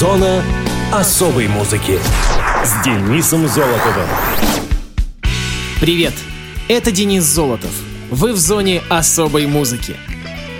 [0.00, 0.42] Зона
[0.90, 1.98] особой музыки
[2.64, 4.08] с Денисом Золотовым.
[5.78, 6.14] Привет,
[6.68, 7.70] это Денис Золотов.
[8.10, 9.94] Вы в зоне особой музыки.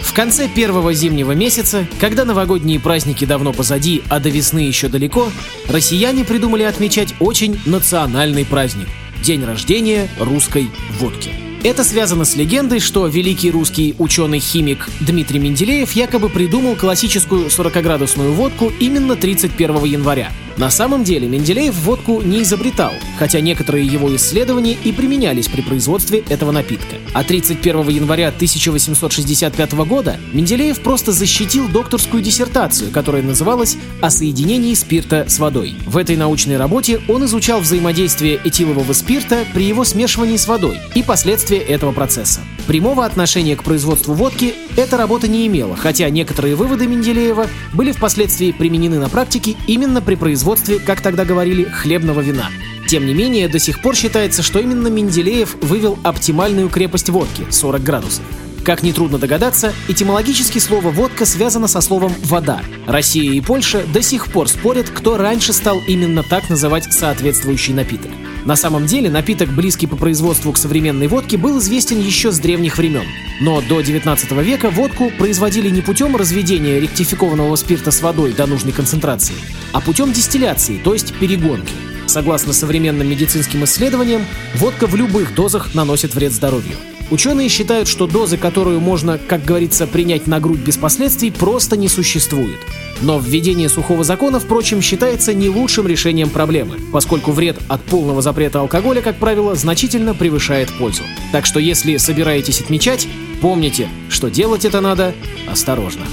[0.02, 5.30] В конце первого зимнего месяца, когда новогодние праздники давно позади, а до весны еще далеко,
[5.70, 8.88] россияне придумали отмечать очень национальный праздник–
[9.22, 10.68] день рождения русской
[10.98, 11.49] водки.
[11.62, 18.72] Это связано с легендой, что великий русский ученый-химик Дмитрий Менделеев якобы придумал классическую 40-градусную водку
[18.80, 20.32] именно 31 января.
[20.56, 26.22] На самом деле Менделеев водку не изобретал, хотя некоторые его исследования и применялись при производстве
[26.28, 26.96] этого напитка.
[27.14, 35.26] А 31 января 1865 года Менделеев просто защитил докторскую диссертацию, которая называлась «О соединении спирта
[35.28, 35.74] с водой».
[35.86, 41.02] В этой научной работе он изучал взаимодействие этилового спирта при его смешивании с водой и
[41.02, 42.40] последствия этого процесса.
[42.70, 48.52] Прямого отношения к производству водки эта работа не имела, хотя некоторые выводы Менделеева были впоследствии
[48.52, 52.48] применены на практике именно при производстве, как тогда говорили, хлебного вина.
[52.88, 57.82] Тем не менее, до сих пор считается, что именно Менделеев вывел оптимальную крепость водки– 40
[57.82, 58.22] градусов.
[58.70, 62.60] Как нетрудно догадаться, этимологически слово «водка» связано со словом «вода».
[62.86, 68.12] Россия и Польша до сих пор спорят, кто раньше стал именно так называть соответствующий напиток.
[68.44, 72.78] На самом деле напиток, близкий по производству к современной водке, был известен еще с древних
[72.78, 73.02] времен.
[73.40, 78.72] Но до 19 века водку производили не путем разведения ректификованного спирта с водой до нужной
[78.72, 79.34] концентрации,
[79.72, 81.74] а путем дистилляции, то есть перегонки.
[82.06, 84.24] Согласно современным медицинским исследованиям,
[84.54, 86.76] водка в любых дозах наносит вред здоровью.
[87.10, 91.88] Ученые считают, что дозы, которую можно, как говорится, принять на грудь без последствий, просто не
[91.88, 92.58] существует.
[93.00, 98.60] Но введение сухого закона, впрочем, считается не лучшим решением проблемы, поскольку вред от полного запрета
[98.60, 101.02] алкоголя, как правило, значительно превышает пользу.
[101.32, 103.08] Так что если собираетесь отмечать,
[103.40, 105.12] помните, что делать это надо
[105.50, 106.04] осторожно.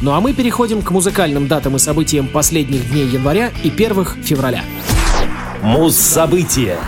[0.00, 4.64] Ну а мы переходим к музыкальным датам и событиям последних дней января и первых февраля.
[5.62, 6.78] Муз-события.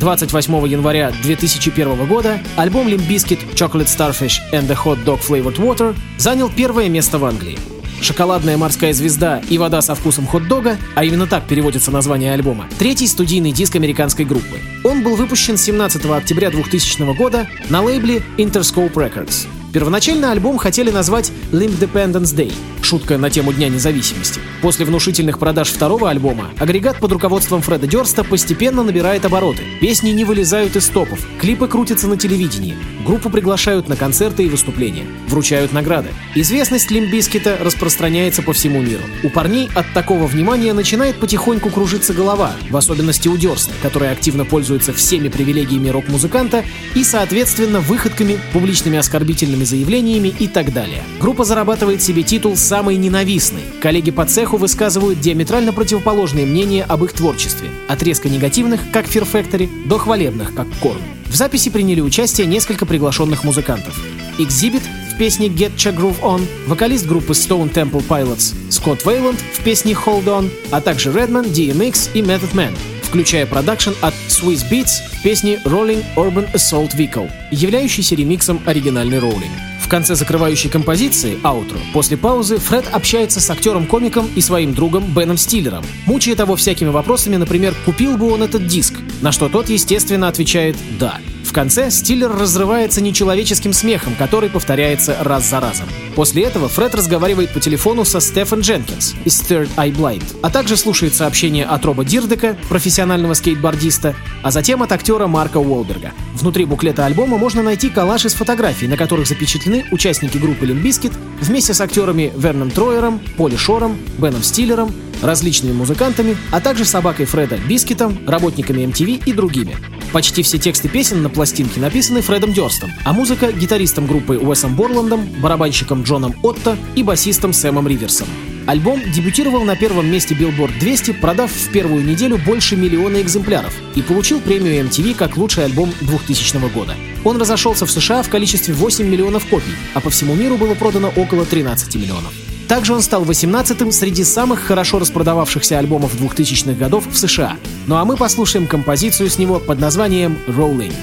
[0.00, 5.94] 28 января 2001 года альбом Limp Bizkit Chocolate Starfish and the Hot Dog Flavored Water
[6.16, 7.58] занял первое место в Англии.
[8.00, 13.06] «Шоколадная морская звезда» и «Вода со вкусом хот-дога», а именно так переводится название альбома, третий
[13.06, 14.58] студийный диск американской группы.
[14.84, 19.46] Он был выпущен 17 октября 2000 года на лейбле Interscope Records.
[19.72, 24.40] Первоначально альбом хотели назвать Limp Dependence Day, шутка на тему Дня независимости.
[24.62, 29.62] После внушительных продаж второго альбома агрегат под руководством Фреда Дёрста постепенно набирает обороты.
[29.80, 32.76] Песни не вылезают из топов, клипы крутятся на телевидении,
[33.06, 36.08] группу приглашают на концерты и выступления, вручают награды.
[36.34, 39.02] Известность Лимбискита распространяется по всему миру.
[39.22, 44.44] У парней от такого внимания начинает потихоньку кружиться голова, в особенности у Дёрста, который активно
[44.44, 46.64] пользуется всеми привилегиями рок-музыканта
[46.96, 51.02] и, соответственно, выходками, публичными оскорбительными заявлениями и так далее.
[51.20, 53.62] Группа зарабатывает себе титул «Самый ненавистный».
[53.80, 57.68] Коллеги по цеху высказывают диаметрально противоположные мнения об их творчестве.
[57.88, 61.00] От резко негативных, как Fear Factory, до хвалебных, как Korn.
[61.26, 63.96] В записи приняли участие несколько приглашенных музыкантов.
[64.38, 64.82] Exhibit
[65.14, 69.92] в песне Get Cha Groove On, вокалист группы Stone Temple Pilots Скотт Вейланд в песне
[69.92, 72.72] Hold On, а также Redman, DMX и Method Man,
[73.10, 79.50] включая продакшн от Swiss Beats в песне Rolling Urban Assault Vehicle, являющийся ремиксом оригинальной Rolling.
[79.82, 85.36] В конце закрывающей композиции, аутро, после паузы Фред общается с актером-комиком и своим другом Беном
[85.38, 90.28] Стиллером, мучая того всякими вопросами, например, купил бы он этот диск, на что тот, естественно,
[90.28, 91.18] отвечает «да».
[91.50, 95.88] В конце Стиллер разрывается нечеловеческим смехом, который повторяется раз за разом.
[96.14, 100.76] После этого Фред разговаривает по телефону со Стефан Дженкинс из Third Eye Blind, а также
[100.76, 106.12] слушает сообщения от Роба Дирдека, профессионального скейтбордиста, а затем от актера Марка Уолберга.
[106.34, 111.10] Внутри буклета альбома можно найти коллаж из фотографий, на которых запечатлены участники группы Limp Bizkit
[111.40, 117.56] вместе с актерами Верном Троером, Поли Шором, Беном Стиллером, различными музыкантами, а также собакой Фреда
[117.56, 119.76] Бискетом, работниками MTV и другими.
[120.12, 125.24] Почти все тексты песен на пластинке написаны Фредом Дёрстом, а музыка— гитаристом группы Уэсом Борландом,
[125.40, 128.26] барабанщиком Джоном Отто и басистом Сэмом Риверсом.
[128.66, 134.02] Альбом дебютировал на первом месте Billboard 200, продав в первую неделю больше миллиона экземпляров и
[134.02, 136.94] получил премию MTV как лучший альбом 2000 года.
[137.24, 141.12] Он разошелся в США в количестве 8 миллионов копий, а по всему миру было продано
[141.16, 142.32] около 13 миллионов.
[142.70, 147.56] Также он стал 18-м среди самых хорошо распродававшихся альбомов 2000-х годов в США.
[147.88, 150.94] Ну а мы послушаем композицию с него под названием «Rolling».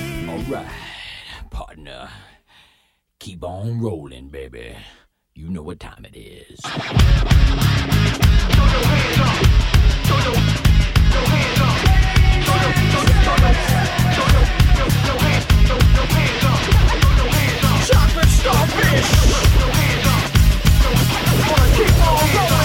[3.20, 4.78] Keep on rolling, baby.
[5.36, 6.58] You know what time it is.
[17.86, 19.77] Chocolate starfish.
[21.78, 22.57] Keep on going.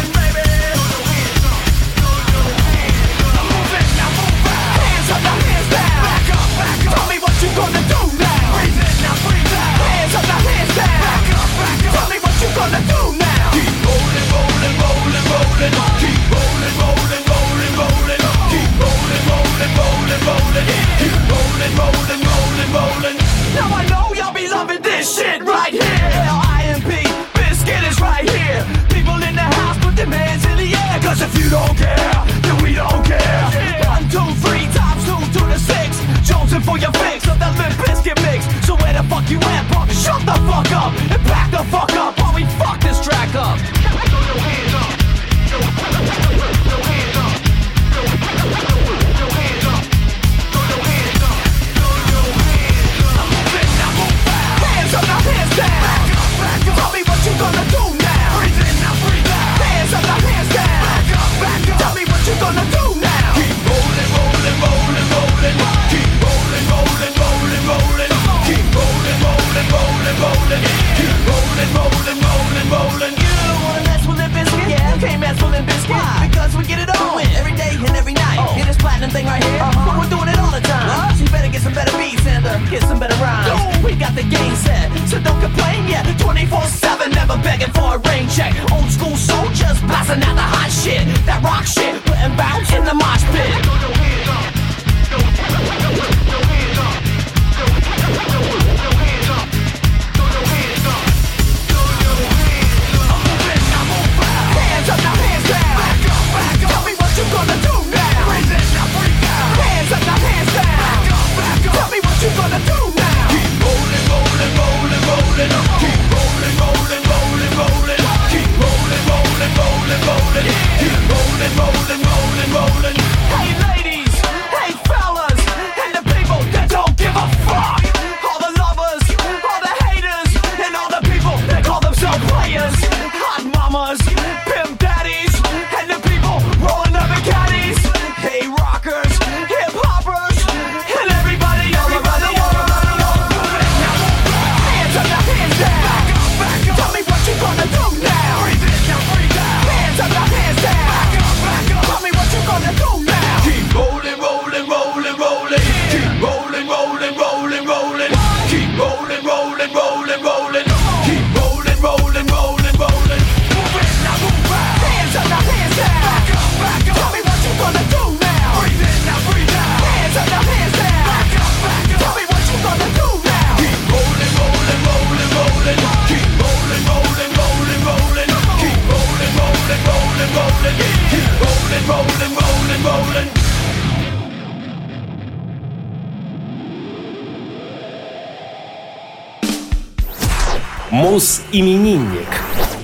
[190.91, 192.29] Мус-именинник.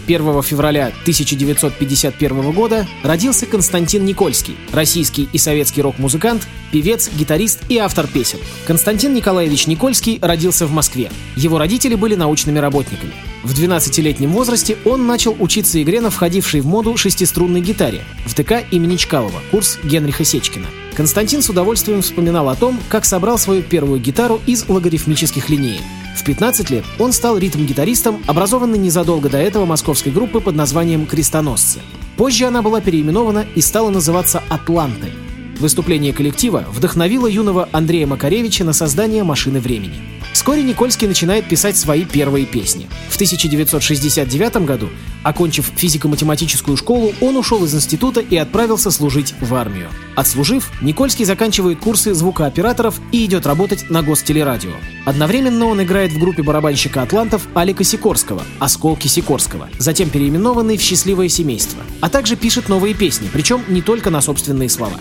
[0.06, 8.06] 1 февраля 1951 года родился Константин Никольский, российский и советский рок-музыкант, певец, гитарист и автор
[8.06, 8.38] песен.
[8.66, 11.10] Константин Николаевич Никольский родился в Москве.
[11.36, 13.12] Его родители были научными работниками.
[13.44, 18.64] В 12-летнем возрасте он начал учиться игре на входившей в моду шестиструнной гитаре в ТК
[18.72, 20.66] имени Чкалова, курс Генриха Сечкина.
[20.94, 25.82] Константин с удовольствием вспоминал о том, как собрал свою первую гитару из логарифмических линеек.
[26.16, 31.78] В 15 лет он стал ритм-гитаристом, образованной незадолго до этого московской группы под названием «Крестоносцы».
[32.16, 35.12] Позже она была переименована и стала называться «Атланты».
[35.60, 40.17] Выступление коллектива вдохновило юного Андрея Макаревича на создание «Машины времени».
[40.32, 42.88] Вскоре Никольский начинает писать свои первые песни.
[43.08, 44.88] В 1969 году,
[45.22, 49.88] окончив физико-математическую школу, он ушел из института и отправился служить в армию.
[50.14, 54.72] Отслужив, Никольский заканчивает курсы звукооператоров и идет работать на гостелерадио.
[55.04, 61.28] Одновременно он играет в группе барабанщика атлантов Алика Сикорского «Осколки Сикорского», затем переименованный в «Счастливое
[61.28, 64.98] семейство», а также пишет новые песни, причем не только на собственные слова.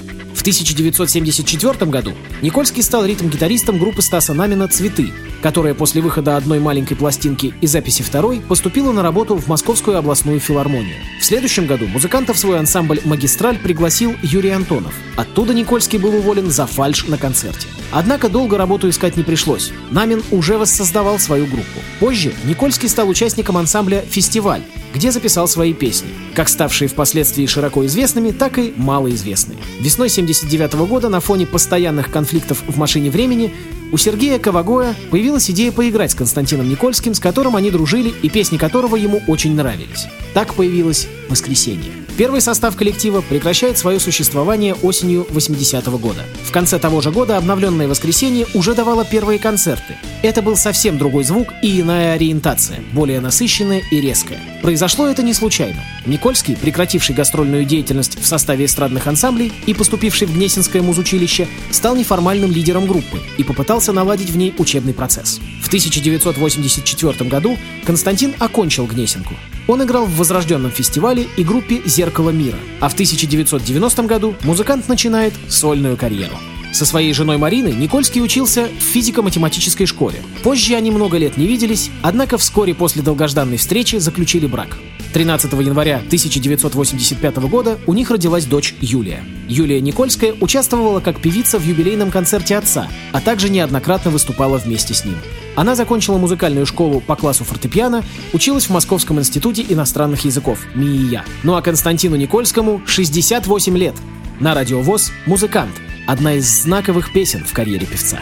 [0.48, 5.12] В 1974 году Никольский стал ритм-гитаристом группы Стаса Намина «Цветы»,
[5.42, 10.40] которая после выхода одной маленькой пластинки и записи второй поступила на работу в Московскую областную
[10.40, 10.96] филармонию.
[11.20, 14.94] В следующем году музыкантов в свой ансамбль «Магистраль» пригласил Юрий Антонов.
[15.18, 17.68] Оттуда Никольский был уволен за фальш на концерте.
[17.92, 19.72] Однако долго работу искать не пришлось.
[19.92, 21.80] Намин уже воссоздавал свою группу.
[22.00, 24.62] Позже Никольский стал участником ансамбля «Фестиваль»,
[24.94, 29.60] где записал свои песни, как ставшие впоследствии широко известными, так и малоизвестные.
[29.80, 33.54] Весной 79 года на фоне постоянных конфликтов в «Машине времени»
[33.92, 38.58] у Сергея Ковагоя появилась идея поиграть с Константином Никольским, с которым они дружили и песни
[38.58, 40.08] которого ему очень нравились.
[40.34, 42.07] Так появилось «Воскресенье».
[42.18, 46.26] Первый состав коллектива прекращает свое существование осенью 80-го года.
[46.44, 49.98] В конце того же года обновленное «Воскресенье» уже давало первые концерты.
[50.24, 54.40] Это был совсем другой звук и иная ориентация, более насыщенная и резкая.
[54.64, 55.84] Произошло это не случайно.
[56.08, 62.52] Никольский, прекративший гастрольную деятельность в составе эстрадных ансамблей и поступивший в Гнесинское музучилище, стал неформальным
[62.52, 65.40] лидером группы и попытался наладить в ней учебный процесс.
[65.62, 69.36] В 1984 году Константин окончил Гнесинку.
[69.68, 75.34] Он играл в возрожденном фестивале и группе «Зеркало мира», а в 1990 году музыкант начинает
[75.50, 76.38] сольную карьеру.
[76.78, 80.22] Со своей женой Мариной Никольский учился в физико-математической школе.
[80.44, 84.78] Позже они много лет не виделись, однако вскоре после долгожданной встречи заключили брак.
[85.12, 89.24] 13 января 1985 года у них родилась дочь Юлия.
[89.48, 95.04] Юлия Никольская участвовала как певица в юбилейном концерте отца, а также неоднократно выступала вместе с
[95.04, 95.18] ним.
[95.56, 98.04] Она закончила музыкальную школу по классу фортепиано,
[98.34, 101.26] училась в Московском институте иностранных языков МИИЯ.
[101.42, 103.96] Ну а Константину Никольскому 68 лет.
[104.40, 105.72] На радиовоз «Музыкант»—
[106.08, 108.20] одна из знаковых песен в карьере певца.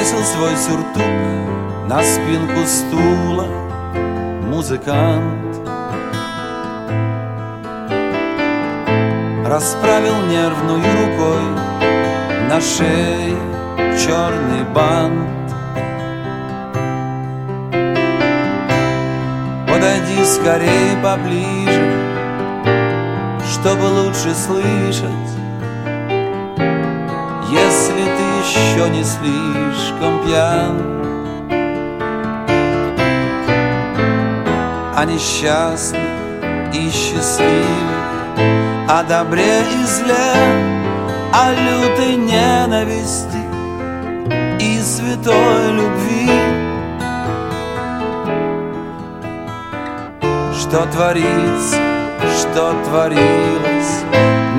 [0.00, 1.04] Повесил свой сюртук
[1.86, 3.46] на спинку стула
[4.46, 5.58] музыкант.
[9.46, 11.42] Расправил нервную рукой
[12.48, 13.36] на шее
[13.98, 15.52] черный бант.
[19.68, 21.92] Подойди скорее поближе,
[23.52, 25.39] чтобы лучше слышать
[28.70, 31.00] еще не слишком пьян.
[34.96, 36.02] О несчастных
[36.74, 38.36] и счастливых
[38.86, 40.34] О добре и зле
[41.32, 43.40] О лютой ненависти
[44.60, 46.30] И святой любви.
[50.52, 51.76] Что творится,
[52.38, 54.04] что творилось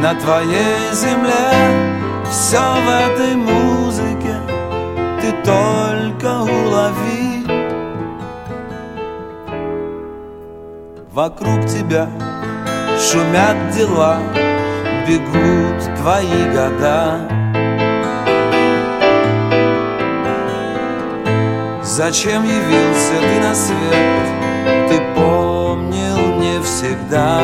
[0.01, 3.82] На твоей земле Все в этой музыке
[5.22, 7.46] Ты только улови
[11.12, 12.10] Вокруг тебя
[12.98, 14.18] шумят дела,
[15.06, 17.20] бегут твои года.
[21.84, 24.25] Зачем явился ты на свет?
[24.90, 27.42] Ты помнил не всегда.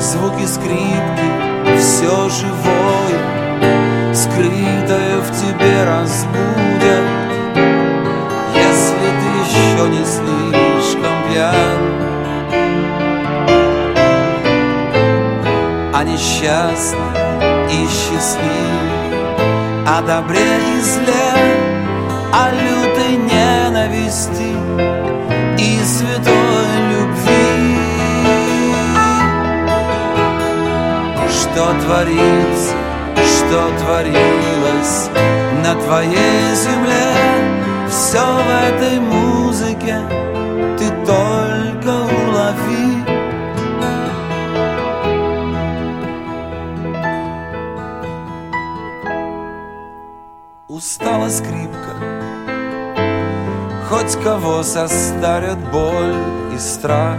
[0.00, 2.79] Звуки скрипки, все живое,
[16.20, 17.16] О несчастных
[17.70, 19.38] и счастливых
[19.86, 21.32] О добре и зле
[22.30, 24.52] О лютой ненависти
[25.58, 27.78] И святой любви?
[31.30, 32.74] Что творится,
[33.16, 35.08] что творилось
[35.64, 37.14] на твоей земле
[37.88, 39.96] все в этой музыке
[40.78, 42.89] ты только улови
[50.80, 51.94] Устала скрипка.
[53.86, 56.14] Хоть кого состарят боль
[56.54, 57.18] и страх.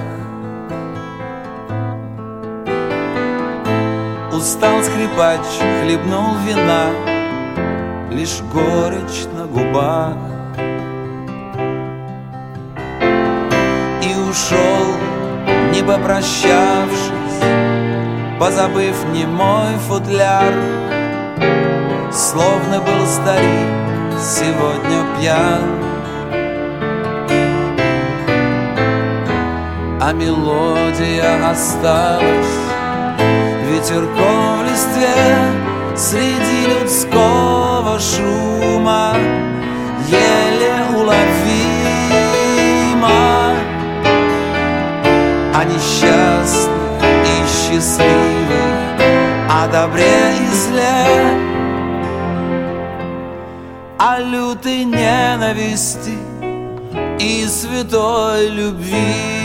[4.33, 5.45] Устал скрипач,
[5.83, 6.89] хлебнул вина
[8.09, 10.17] Лишь горечь на губах.
[14.27, 14.95] Ушел,
[15.73, 17.41] не попрощавшись,
[18.39, 21.00] позабыв не мой футляр.
[22.13, 25.81] Словно был старик, сегодня пьян.
[30.01, 32.57] А мелодия осталась
[33.69, 35.61] ветерком в листве
[35.95, 39.13] Среди людского шума
[40.07, 41.41] еле уловить
[45.53, 48.09] о несчастных и счастливых,
[49.47, 51.50] о добре и зле,
[54.23, 56.17] лютой ненависти
[57.19, 59.40] и святой любви.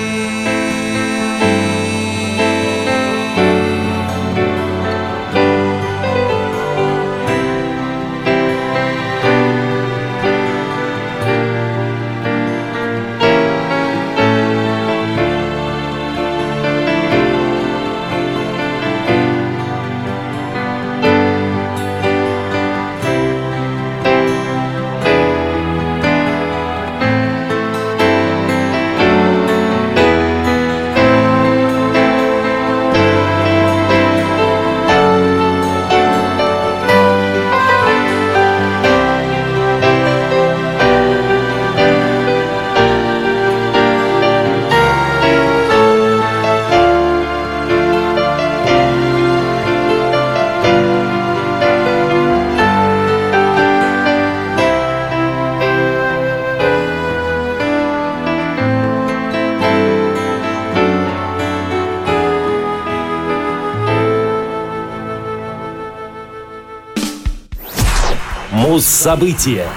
[69.07, 69.69] События.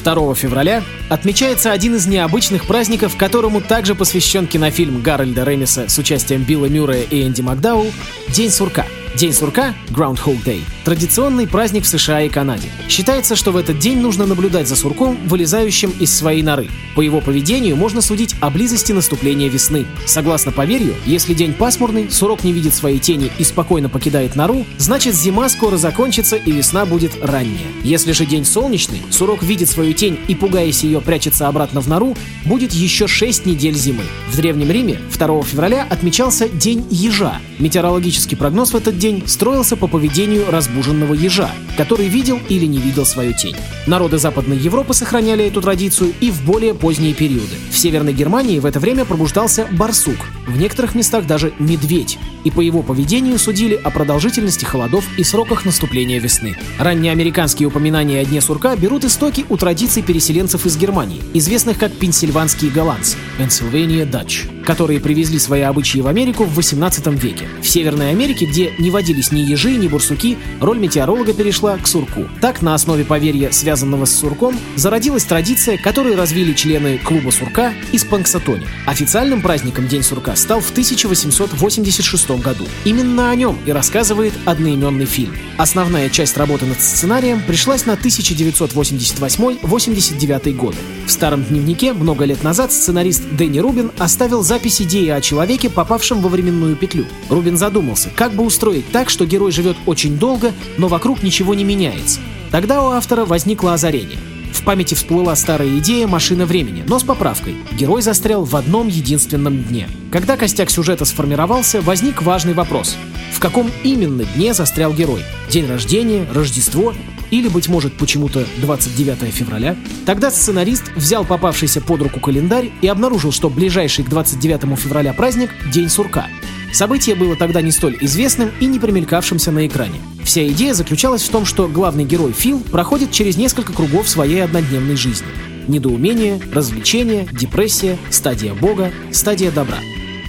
[0.00, 6.44] 2 февраля отмечается один из необычных праздников, которому также посвящен кинофильм Гарольда Ремиса с участием
[6.44, 7.84] Билла Мюррея и Энди Макдау
[8.28, 8.86] «День сурка».
[9.16, 12.68] День сурка, Groundhog Day, традиционный праздник в США и Канаде.
[12.88, 16.68] Считается, что в этот день нужно наблюдать за сурком, вылезающим из своей норы.
[16.94, 19.86] По его поведению можно судить о близости наступления весны.
[20.06, 25.14] Согласно поверью, если день пасмурный, сурок не видит своей тени и спокойно покидает нору, значит
[25.14, 27.66] зима скоро закончится и весна будет ранняя.
[27.82, 32.16] Если же день солнечный, сурок видит свою тень и, пугаясь ее, прячется обратно в нору,
[32.44, 34.04] будет еще 6 недель зимы.
[34.30, 37.40] В Древнем Риме 2 февраля отмечался День ежа.
[37.58, 43.06] Метеорологический прогноз в этот день строился по поведению разбуженного ежа, который видел или не видел
[43.06, 43.56] свою тень.
[43.86, 47.56] Народы Западной Европы сохраняли эту традицию и в более поздние периоды.
[47.70, 52.60] В Северной Германии в это время пробуждался барсук, в некоторых местах даже медведь, и по
[52.60, 56.56] его поведению судили о продолжительности холодов и сроках наступления весны.
[56.78, 61.92] Ранние американские упоминания о Дне сурка берут истоки у традиций переселенцев из Германии, известных как
[61.92, 67.48] пенсильванские голландцы– Pennsylvania Dutch, которые привезли свои обычаи в Америку в 18 веке.
[67.62, 72.28] В Северной Америке, где не водились ни ежи, ни бурсуки, роль метеоролога перешла к сурку.
[72.40, 78.04] Так, на основе поверья, связанного с сурком, зародилась традиция, которую развили члены клуба сурка из
[78.04, 78.66] Панксатони.
[78.86, 82.64] Официальным праздником День сурка стал в 1886 году.
[82.84, 85.34] Именно о нем и рассказывает одноименный фильм.
[85.56, 90.76] Основная часть работы над сценарием пришлась на 1988-89 годы.
[91.06, 96.20] В старом дневнике много лет назад сценарист Дэнни Рубин оставил запись идеи о человеке, попавшем
[96.20, 97.06] во временную петлю.
[97.28, 101.64] Рубин задумался, как бы устроить так, что герой живет очень долго, но вокруг ничего не
[101.64, 102.20] меняется.
[102.50, 104.18] Тогда у автора возникло озарение.
[104.52, 107.56] В памяти всплыла старая идея «Машина времени», но с поправкой.
[107.72, 109.88] Герой застрял в одном единственном дне.
[110.14, 112.96] Когда костяк сюжета сформировался, возник важный вопрос.
[113.32, 115.24] В каком именно дне застрял герой?
[115.50, 116.94] День рождения, Рождество
[117.32, 119.74] или, быть может, почему-то 29 февраля.
[120.06, 125.50] Тогда сценарист взял попавшийся под руку календарь и обнаружил, что ближайший к 29 февраля праздник–
[125.72, 126.28] День сурка.
[126.72, 130.00] Событие было тогда не столь известным и не примелькавшимся на экране.
[130.22, 134.94] Вся идея заключалась в том, что главный герой Фил проходит через несколько кругов своей однодневной
[134.94, 135.26] жизни.
[135.66, 139.78] Недоумение, развлечение, депрессия, стадия бога, стадия добра.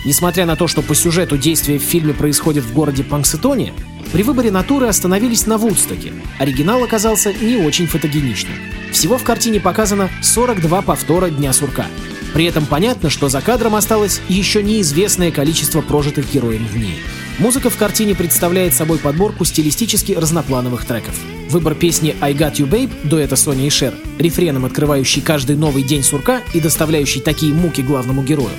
[0.05, 3.73] Несмотря на то, что по сюжету действия в фильме происходит в городе Панксетоне,
[4.13, 6.13] при выборе натуры остановились на Вудстоке.
[6.37, 8.55] Оригинал оказался не очень фотогеничным.
[8.91, 11.87] Всего в картине показано 42 повтора Дня сурка.
[12.33, 16.99] При этом понятно, что за кадром осталось еще неизвестное количество прожитых героем дней.
[17.39, 21.15] Музыка в картине представляет собой подборку стилистически разноплановых треков.
[21.49, 26.03] Выбор песни «I Got You Babe» дуэта Сони и Шер, рефреном открывающий каждый новый день
[26.03, 28.51] сурка и доставляющий такие муки главному герою,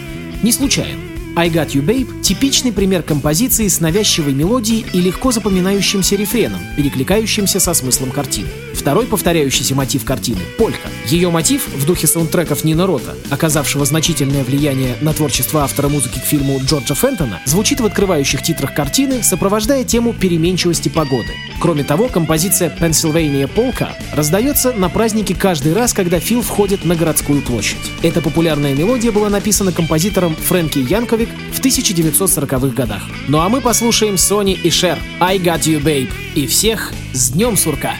[0.42, 1.05] не случайен.
[1.38, 7.60] I Got You Babe— типичный пример композиции с навязчивой мелодией и легко запоминающимся рефреном, перекликающимся
[7.60, 8.48] со смыслом картины.
[8.86, 10.88] Второй повторяющийся мотив картины— полька.
[11.08, 16.22] Ее мотив в духе саундтреков Нина Рота, оказавшего значительное влияние на творчество автора музыки к
[16.22, 21.32] фильму Джорджа Фентона, звучит в открывающих титрах картины, сопровождая тему переменчивости погоды.
[21.60, 27.42] Кроме того, композиция Pennsylvania Polka раздается на празднике каждый раз, когда Фил входит на городскую
[27.42, 27.90] площадь.
[28.04, 33.02] Эта популярная мелодия была написана композитором Фрэнки Янковик в 1940-х годах.
[33.26, 37.56] Ну а мы послушаем Сони и Шер «I Got You Babe» и всех с Днем
[37.56, 37.96] Сурка!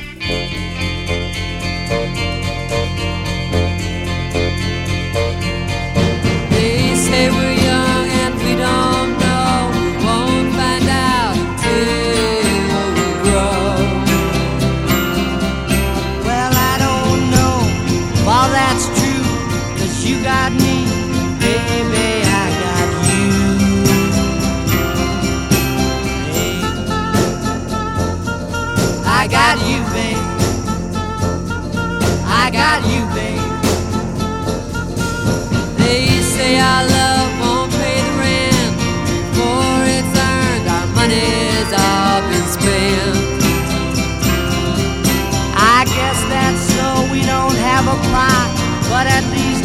[29.27, 30.23] I got you, babe.
[32.23, 33.43] I got you, babe.
[35.79, 38.77] They say our love won't pay the rent
[39.11, 40.69] before it's earned.
[40.71, 43.19] Our money's all been spent.
[45.59, 48.49] I guess that's so we don't have a plot,
[48.89, 49.56] but at least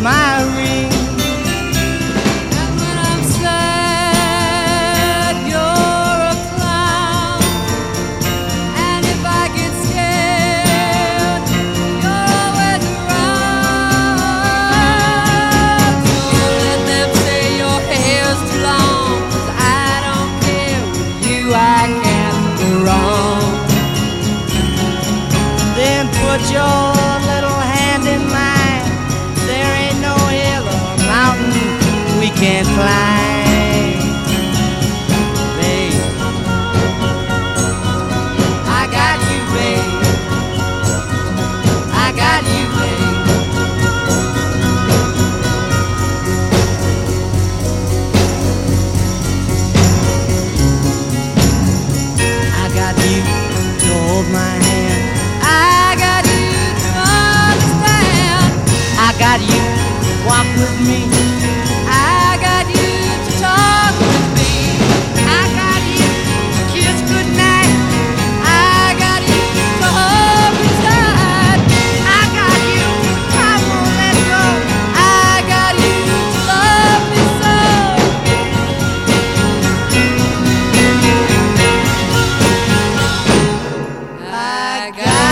[0.00, 0.41] my
[84.82, 85.31] I got.